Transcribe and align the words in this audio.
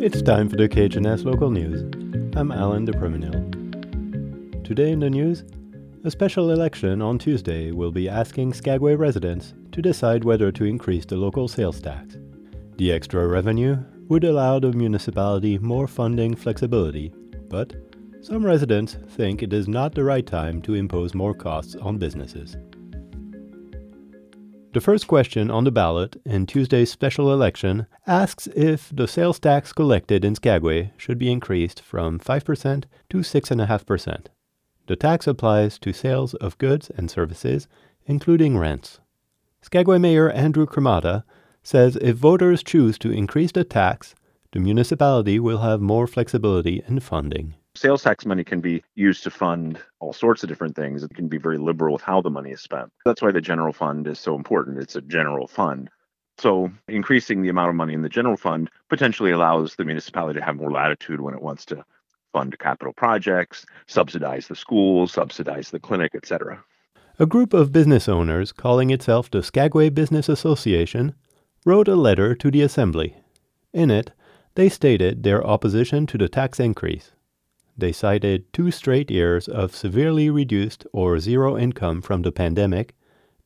It's 0.00 0.22
time 0.22 0.48
for 0.48 0.54
the 0.54 0.68
KHNS 0.68 1.24
local 1.24 1.50
news. 1.50 1.82
I'm 2.36 2.52
Alan 2.52 2.84
de 2.84 2.92
Today 4.62 4.92
in 4.92 5.00
the 5.00 5.10
news, 5.10 5.42
a 6.04 6.10
special 6.10 6.52
election 6.52 7.02
on 7.02 7.18
Tuesday 7.18 7.72
will 7.72 7.90
be 7.90 8.08
asking 8.08 8.54
Skagway 8.54 8.94
residents 8.94 9.54
to 9.72 9.82
decide 9.82 10.22
whether 10.22 10.52
to 10.52 10.62
increase 10.62 11.04
the 11.04 11.16
local 11.16 11.48
sales 11.48 11.80
tax. 11.80 12.16
The 12.76 12.92
extra 12.92 13.26
revenue 13.26 13.76
would 14.06 14.22
allow 14.22 14.60
the 14.60 14.72
municipality 14.72 15.58
more 15.58 15.88
funding 15.88 16.36
flexibility, 16.36 17.12
but 17.48 17.74
some 18.22 18.46
residents 18.46 18.98
think 19.08 19.42
it 19.42 19.52
is 19.52 19.66
not 19.66 19.96
the 19.96 20.04
right 20.04 20.24
time 20.24 20.62
to 20.62 20.74
impose 20.74 21.12
more 21.12 21.34
costs 21.34 21.74
on 21.74 21.98
businesses. 21.98 22.56
The 24.72 24.82
first 24.82 25.06
question 25.06 25.50
on 25.50 25.64
the 25.64 25.70
ballot 25.70 26.20
in 26.26 26.44
Tuesday's 26.44 26.90
special 26.90 27.32
election 27.32 27.86
asks 28.06 28.48
if 28.48 28.90
the 28.94 29.08
sales 29.08 29.38
tax 29.38 29.72
collected 29.72 30.26
in 30.26 30.34
Skagway 30.34 30.92
should 30.98 31.18
be 31.18 31.32
increased 31.32 31.80
from 31.80 32.18
5% 32.18 32.84
to 33.08 33.16
6.5%. 33.18 34.26
The 34.86 34.96
tax 34.96 35.26
applies 35.26 35.78
to 35.78 35.92
sales 35.94 36.34
of 36.34 36.58
goods 36.58 36.90
and 36.90 37.10
services, 37.10 37.66
including 38.06 38.58
rents. 38.58 39.00
Skagway 39.62 39.98
Mayor 39.98 40.30
Andrew 40.30 40.66
Cremata 40.66 41.24
says 41.62 41.96
if 42.02 42.16
voters 42.16 42.62
choose 42.62 42.98
to 42.98 43.10
increase 43.10 43.52
the 43.52 43.64
tax, 43.64 44.14
the 44.52 44.60
municipality 44.60 45.40
will 45.40 45.58
have 45.58 45.80
more 45.80 46.06
flexibility 46.06 46.82
in 46.86 47.00
funding 47.00 47.54
sales 47.78 48.02
tax 48.02 48.26
money 48.26 48.44
can 48.44 48.60
be 48.60 48.82
used 48.94 49.22
to 49.24 49.30
fund 49.30 49.78
all 50.00 50.12
sorts 50.12 50.42
of 50.42 50.48
different 50.48 50.76
things. 50.76 51.02
It 51.02 51.14
can 51.14 51.28
be 51.28 51.38
very 51.38 51.58
liberal 51.58 51.94
with 51.94 52.02
how 52.02 52.20
the 52.20 52.30
money 52.30 52.50
is 52.50 52.60
spent. 52.60 52.92
That's 53.04 53.22
why 53.22 53.32
the 53.32 53.40
general 53.40 53.72
fund 53.72 54.06
is 54.06 54.18
so 54.18 54.34
important. 54.34 54.78
It's 54.78 54.96
a 54.96 55.00
general 55.00 55.46
fund. 55.46 55.90
So, 56.38 56.70
increasing 56.86 57.42
the 57.42 57.48
amount 57.48 57.70
of 57.70 57.74
money 57.74 57.94
in 57.94 58.02
the 58.02 58.08
general 58.08 58.36
fund 58.36 58.70
potentially 58.88 59.32
allows 59.32 59.74
the 59.74 59.84
municipality 59.84 60.38
to 60.38 60.44
have 60.44 60.56
more 60.56 60.70
latitude 60.70 61.20
when 61.20 61.34
it 61.34 61.42
wants 61.42 61.64
to 61.66 61.84
fund 62.32 62.56
capital 62.58 62.92
projects, 62.92 63.66
subsidize 63.86 64.46
the 64.46 64.54
schools, 64.54 65.12
subsidize 65.12 65.70
the 65.70 65.80
clinic, 65.80 66.14
etc. 66.14 66.62
A 67.18 67.26
group 67.26 67.52
of 67.52 67.72
business 67.72 68.08
owners 68.08 68.52
calling 68.52 68.90
itself 68.90 69.28
the 69.28 69.42
Skagway 69.42 69.88
Business 69.88 70.28
Association 70.28 71.14
wrote 71.64 71.88
a 71.88 71.96
letter 71.96 72.36
to 72.36 72.50
the 72.50 72.62
Assembly. 72.62 73.16
In 73.72 73.90
it, 73.90 74.12
they 74.54 74.68
stated 74.68 75.24
their 75.24 75.44
opposition 75.44 76.06
to 76.06 76.18
the 76.18 76.28
tax 76.28 76.60
increase. 76.60 77.12
They 77.78 77.92
cited 77.92 78.52
two 78.52 78.72
straight 78.72 79.08
years 79.08 79.46
of 79.46 79.72
severely 79.72 80.30
reduced 80.30 80.84
or 80.92 81.20
zero 81.20 81.56
income 81.56 82.02
from 82.02 82.22
the 82.22 82.32
pandemic, 82.32 82.96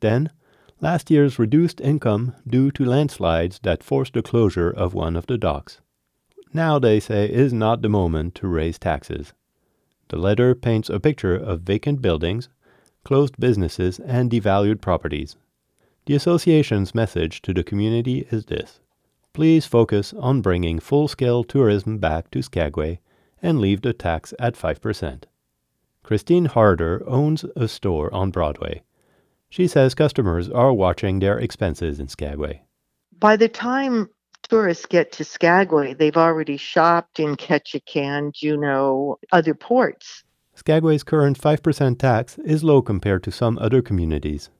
then 0.00 0.30
last 0.80 1.10
year's 1.10 1.38
reduced 1.38 1.82
income 1.82 2.34
due 2.48 2.70
to 2.70 2.84
landslides 2.86 3.58
that 3.62 3.84
forced 3.84 4.14
the 4.14 4.22
closure 4.22 4.70
of 4.70 4.94
one 4.94 5.16
of 5.16 5.26
the 5.26 5.36
docks. 5.36 5.82
Now, 6.54 6.78
they 6.78 6.98
say, 6.98 7.30
is 7.30 7.52
not 7.52 7.82
the 7.82 7.90
moment 7.90 8.34
to 8.36 8.48
raise 8.48 8.78
taxes. 8.78 9.34
The 10.08 10.16
letter 10.16 10.54
paints 10.54 10.88
a 10.88 10.98
picture 10.98 11.36
of 11.36 11.60
vacant 11.60 12.00
buildings, 12.00 12.48
closed 13.04 13.38
businesses, 13.38 13.98
and 13.98 14.30
devalued 14.30 14.80
properties. 14.80 15.36
The 16.06 16.14
association's 16.14 16.94
message 16.94 17.42
to 17.42 17.52
the 17.52 17.62
community 17.62 18.26
is 18.30 18.46
this 18.46 18.80
Please 19.34 19.66
focus 19.66 20.14
on 20.14 20.40
bringing 20.40 20.80
full 20.80 21.06
scale 21.06 21.44
tourism 21.44 21.98
back 21.98 22.30
to 22.30 22.40
Skagway 22.42 22.98
and 23.42 23.60
leave 23.60 23.82
the 23.82 23.92
tax 23.92 24.32
at 24.38 24.54
5%. 24.54 25.24
Christine 26.02 26.46
Harder 26.46 27.02
owns 27.06 27.44
a 27.56 27.68
store 27.68 28.12
on 28.14 28.30
Broadway. 28.30 28.82
She 29.50 29.68
says 29.68 29.94
customers 29.94 30.48
are 30.48 30.72
watching 30.72 31.18
their 31.18 31.38
expenses 31.38 32.00
in 32.00 32.08
Skagway. 32.08 32.62
By 33.18 33.36
the 33.36 33.48
time 33.48 34.08
tourists 34.42 34.86
get 34.86 35.12
to 35.12 35.24
Skagway, 35.24 35.94
they've 35.94 36.16
already 36.16 36.56
shopped 36.56 37.20
in 37.20 37.36
Ketchikan, 37.36 38.32
Juneau, 38.32 39.18
other 39.30 39.54
ports. 39.54 40.24
Skagway's 40.54 41.02
current 41.02 41.38
5% 41.38 41.98
tax 41.98 42.38
is 42.38 42.64
low 42.64 42.82
compared 42.82 43.22
to 43.24 43.30
some 43.30 43.58
other 43.58 43.82
communities. 43.82 44.50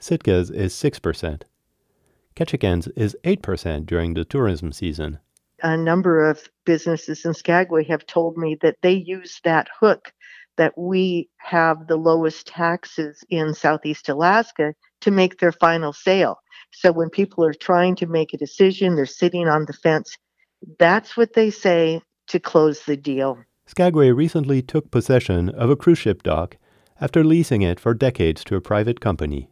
Sitka's 0.00 0.50
is 0.50 0.74
6%. 0.74 1.42
Ketchikan's 2.34 2.88
is 2.88 3.16
8% 3.24 3.86
during 3.86 4.14
the 4.14 4.24
tourism 4.24 4.72
season 4.72 5.18
a 5.62 5.76
number 5.76 6.28
of 6.28 6.48
businesses 6.64 7.24
in 7.24 7.34
Skagway 7.34 7.84
have 7.84 8.06
told 8.06 8.36
me 8.36 8.56
that 8.62 8.76
they 8.82 8.92
use 8.92 9.40
that 9.44 9.68
hook 9.78 10.12
that 10.56 10.76
we 10.76 11.28
have 11.38 11.86
the 11.86 11.96
lowest 11.96 12.46
taxes 12.46 13.24
in 13.30 13.54
Southeast 13.54 14.08
Alaska 14.08 14.74
to 15.00 15.10
make 15.10 15.38
their 15.38 15.52
final 15.52 15.92
sale. 15.92 16.36
So 16.72 16.92
when 16.92 17.08
people 17.08 17.44
are 17.44 17.54
trying 17.54 17.96
to 17.96 18.06
make 18.06 18.34
a 18.34 18.38
decision, 18.38 18.94
they're 18.94 19.06
sitting 19.06 19.48
on 19.48 19.64
the 19.64 19.72
fence. 19.72 20.16
That's 20.78 21.16
what 21.16 21.32
they 21.32 21.50
say 21.50 22.02
to 22.28 22.38
close 22.38 22.82
the 22.84 22.96
deal. 22.96 23.38
Skagway 23.66 24.10
recently 24.10 24.62
took 24.62 24.90
possession 24.90 25.48
of 25.48 25.70
a 25.70 25.76
cruise 25.76 25.98
ship 25.98 26.22
dock 26.22 26.56
after 27.00 27.24
leasing 27.24 27.62
it 27.62 27.80
for 27.80 27.94
decades 27.94 28.44
to 28.44 28.56
a 28.56 28.60
private 28.60 29.00
company. 29.00 29.48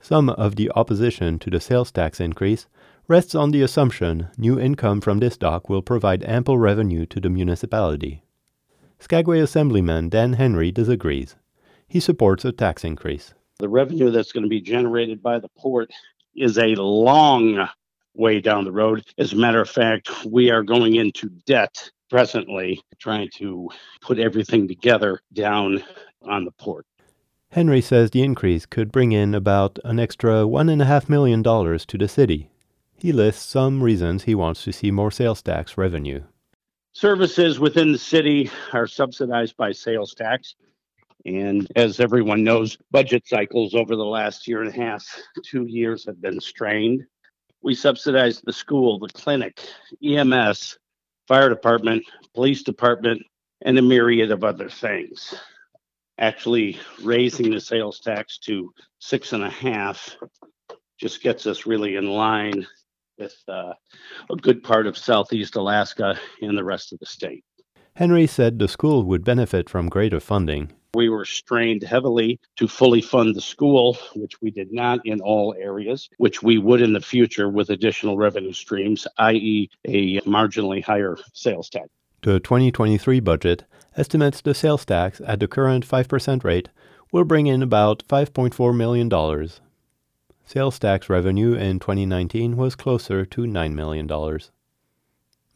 Some 0.00 0.28
of 0.30 0.56
the 0.56 0.70
opposition 0.74 1.38
to 1.38 1.50
the 1.50 1.60
sales 1.60 1.90
tax 1.90 2.20
increase 2.20 2.66
rests 3.10 3.34
on 3.34 3.50
the 3.50 3.60
assumption 3.60 4.28
new 4.38 4.56
income 4.56 5.00
from 5.00 5.18
this 5.18 5.36
dock 5.36 5.68
will 5.68 5.82
provide 5.82 6.22
ample 6.22 6.56
revenue 6.56 7.04
to 7.04 7.18
the 7.18 7.28
municipality. 7.28 8.22
Skagway 9.00 9.40
Assemblyman 9.40 10.08
Dan 10.08 10.34
Henry 10.34 10.70
disagrees. 10.70 11.34
He 11.88 11.98
supports 11.98 12.44
a 12.44 12.52
tax 12.52 12.84
increase. 12.84 13.34
The 13.58 13.68
revenue 13.68 14.12
that's 14.12 14.30
going 14.30 14.44
to 14.44 14.48
be 14.48 14.60
generated 14.60 15.20
by 15.20 15.40
the 15.40 15.48
port 15.58 15.90
is 16.36 16.56
a 16.56 16.76
long 16.76 17.68
way 18.14 18.38
down 18.38 18.64
the 18.64 18.70
road. 18.70 19.04
As 19.18 19.32
a 19.32 19.36
matter 19.36 19.60
of 19.60 19.68
fact, 19.68 20.08
we 20.24 20.52
are 20.52 20.62
going 20.62 20.94
into 20.94 21.30
debt 21.46 21.90
presently, 22.10 22.80
trying 23.00 23.28
to 23.38 23.68
put 24.02 24.20
everything 24.20 24.68
together 24.68 25.18
down 25.32 25.82
on 26.22 26.44
the 26.44 26.52
port. 26.52 26.86
Henry 27.50 27.80
says 27.80 28.12
the 28.12 28.22
increase 28.22 28.66
could 28.66 28.92
bring 28.92 29.10
in 29.10 29.34
about 29.34 29.80
an 29.82 29.98
extra 29.98 30.44
$1.5 30.44 31.08
million 31.08 31.42
to 31.42 31.98
the 31.98 32.06
city. 32.06 32.49
He 33.00 33.12
lists 33.12 33.46
some 33.46 33.82
reasons 33.82 34.24
he 34.24 34.34
wants 34.34 34.62
to 34.64 34.72
see 34.72 34.90
more 34.90 35.10
sales 35.10 35.40
tax 35.40 35.78
revenue. 35.78 36.22
Services 36.92 37.58
within 37.58 37.92
the 37.92 37.98
city 37.98 38.50
are 38.74 38.86
subsidized 38.86 39.56
by 39.56 39.72
sales 39.72 40.12
tax. 40.12 40.54
And 41.24 41.66
as 41.76 41.98
everyone 41.98 42.44
knows, 42.44 42.76
budget 42.90 43.26
cycles 43.26 43.74
over 43.74 43.96
the 43.96 44.04
last 44.04 44.46
year 44.46 44.60
and 44.60 44.68
a 44.68 44.76
half, 44.76 45.02
two 45.42 45.64
years 45.64 46.04
have 46.04 46.20
been 46.20 46.40
strained. 46.40 47.06
We 47.62 47.74
subsidize 47.74 48.42
the 48.42 48.52
school, 48.52 48.98
the 48.98 49.08
clinic, 49.08 49.62
EMS, 50.04 50.78
fire 51.26 51.48
department, 51.48 52.04
police 52.34 52.62
department, 52.62 53.22
and 53.62 53.78
a 53.78 53.82
myriad 53.82 54.30
of 54.30 54.44
other 54.44 54.68
things. 54.68 55.34
Actually, 56.18 56.78
raising 57.02 57.50
the 57.50 57.60
sales 57.60 57.98
tax 58.00 58.36
to 58.40 58.74
six 58.98 59.32
and 59.32 59.44
a 59.44 59.50
half 59.50 60.16
just 60.98 61.22
gets 61.22 61.46
us 61.46 61.64
really 61.64 61.96
in 61.96 62.06
line 62.06 62.66
with 63.20 63.36
uh, 63.48 63.74
a 64.30 64.36
good 64.36 64.62
part 64.62 64.86
of 64.86 64.98
southeast 64.98 65.54
Alaska 65.54 66.18
and 66.40 66.56
the 66.56 66.64
rest 66.64 66.92
of 66.92 66.98
the 66.98 67.06
state. 67.06 67.44
Henry 67.94 68.26
said 68.26 68.58
the 68.58 68.68
school 68.68 69.04
would 69.04 69.24
benefit 69.24 69.68
from 69.68 69.88
greater 69.88 70.20
funding. 70.20 70.72
We 70.94 71.08
were 71.08 71.24
strained 71.24 71.84
heavily 71.84 72.40
to 72.56 72.66
fully 72.66 73.00
fund 73.00 73.36
the 73.36 73.40
school, 73.40 73.96
which 74.16 74.40
we 74.40 74.50
did 74.50 74.72
not 74.72 75.00
in 75.04 75.20
all 75.20 75.54
areas, 75.56 76.08
which 76.16 76.42
we 76.42 76.58
would 76.58 76.80
in 76.80 76.94
the 76.94 77.00
future 77.00 77.48
with 77.48 77.70
additional 77.70 78.16
revenue 78.16 78.52
streams, 78.52 79.06
i.e., 79.18 79.70
a 79.86 80.20
marginally 80.22 80.82
higher 80.82 81.16
sales 81.32 81.68
tax. 81.68 81.86
The 82.22 82.40
2023 82.40 83.20
budget 83.20 83.64
estimates 83.96 84.40
the 84.40 84.54
sales 84.54 84.84
tax 84.84 85.20
at 85.26 85.40
the 85.40 85.48
current 85.48 85.86
5% 85.86 86.44
rate 86.44 86.68
will 87.12 87.24
bring 87.24 87.46
in 87.46 87.62
about 87.62 88.02
$5.4 88.08 88.76
million. 88.76 89.08
Sales 90.52 90.80
tax 90.80 91.08
revenue 91.08 91.52
in 91.52 91.78
2019 91.78 92.56
was 92.56 92.74
closer 92.74 93.24
to 93.24 93.42
$9 93.42 93.72
million. 93.72 94.08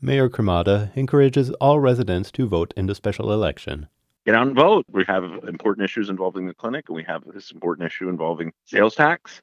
Mayor 0.00 0.28
Cremata 0.28 0.96
encourages 0.96 1.50
all 1.54 1.80
residents 1.80 2.30
to 2.30 2.46
vote 2.46 2.72
in 2.76 2.86
the 2.86 2.94
special 2.94 3.32
election. 3.32 3.88
Get 4.24 4.36
out 4.36 4.46
and 4.46 4.54
vote. 4.54 4.86
We 4.88 5.04
have 5.08 5.24
important 5.48 5.84
issues 5.84 6.10
involving 6.10 6.46
the 6.46 6.54
clinic, 6.54 6.84
and 6.88 6.94
we 6.94 7.02
have 7.08 7.24
this 7.24 7.50
important 7.50 7.88
issue 7.88 8.08
involving 8.08 8.52
sales 8.66 8.94
tax. 8.94 9.42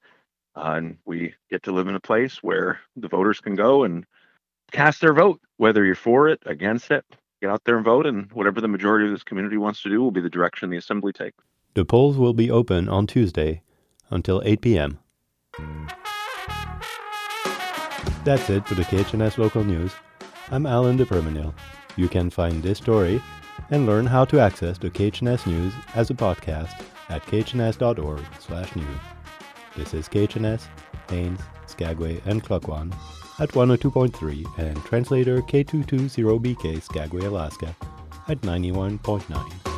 Uh, 0.56 0.75
and 0.77 0.98
we 1.03 1.33
get 1.50 1.63
to 1.63 1.74
live 1.74 1.89
in 1.89 1.95
a 1.95 2.00
place 2.00 2.42
where 2.42 2.80
the 2.95 3.09
voters 3.09 3.42
can 3.42 3.56
go 3.56 3.83
and 3.83 4.06
cast 4.71 5.01
their 5.01 5.13
vote, 5.13 5.42
whether 5.57 5.83
you're 5.83 5.95
for 5.95 6.30
it, 6.30 6.42
against 6.45 6.92
it. 6.92 7.04
Get 7.42 7.50
out 7.50 7.65
there 7.65 7.75
and 7.75 7.83
vote, 7.83 8.06
and 8.06 8.31
whatever 8.31 8.62
the 8.62 8.69
majority 8.69 9.07
of 9.07 9.12
this 9.12 9.24
community 9.24 9.57
wants 9.57 9.81
to 9.81 9.89
do 9.89 10.01
will 10.01 10.12
be 10.12 10.21
the 10.21 10.30
direction 10.30 10.69
the 10.69 10.77
assembly 10.77 11.12
takes. 11.12 11.44
The 11.74 11.83
polls 11.83 12.18
will 12.18 12.33
be 12.33 12.50
open 12.50 12.88
on 12.88 13.06
Tuesday 13.06 13.63
until 14.09 14.42
8 14.45 14.62
p.m. 14.62 15.00
That's 18.23 18.51
it 18.51 18.68
for 18.68 18.75
the 18.75 18.83
KHNS 18.83 19.39
Local 19.39 19.63
News. 19.63 19.91
I'm 20.51 20.68
Alan 20.68 20.95
DePermanil. 20.95 21.56
You 21.95 22.07
can 22.07 22.29
find 22.29 22.62
this 22.62 22.77
story 22.77 23.19
and 23.71 23.88
learn 23.88 24.06
how 24.06 24.25
to 24.25 24.39
access 24.39 24.77
the 24.77 24.91
KHNS 24.91 25.47
News 25.47 25.73
as 25.95 26.12
a 26.12 26.13
podcast 26.13 26.83
at 27.09 27.25
khns.org 27.25 28.21
slash 28.39 28.75
news. 28.75 29.00
This 29.75 29.95
is 29.95 30.07
KHNS, 30.07 30.68
Haines, 31.09 31.41
Skagway, 31.65 32.21
and 32.25 32.44
Klukwan 32.44 32.94
at 33.39 33.50
102.3 33.50 34.59
and 34.59 34.77
translator 34.85 35.41
K220BK 35.41 36.79
Skagway, 36.83 37.25
Alaska 37.25 37.75
at 38.27 38.39
91.9. 38.41 39.70